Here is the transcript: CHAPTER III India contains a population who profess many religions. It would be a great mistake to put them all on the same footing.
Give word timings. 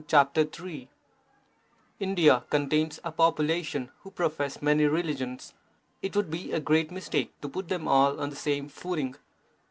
CHAPTER 0.07 0.47
III 0.59 0.89
India 1.99 2.43
contains 2.49 2.99
a 3.03 3.11
population 3.11 3.91
who 3.99 4.09
profess 4.09 4.59
many 4.59 4.85
religions. 4.85 5.53
It 6.01 6.15
would 6.15 6.31
be 6.31 6.51
a 6.53 6.59
great 6.59 6.89
mistake 6.89 7.39
to 7.41 7.47
put 7.47 7.67
them 7.67 7.87
all 7.87 8.19
on 8.19 8.31
the 8.31 8.35
same 8.35 8.67
footing. 8.67 9.15